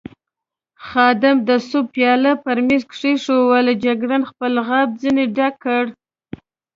خادم 0.87 1.35
د 1.49 1.51
سوپ 1.67 1.85
پیاله 1.95 2.31
پر 2.43 2.57
مېز 2.67 2.83
کېښوول، 2.93 3.67
جګړن 3.83 4.21
خپل 4.31 4.53
غاب 4.67 4.89
ځنې 5.01 5.25
ډک 5.35 5.53
کړ. 5.63 5.83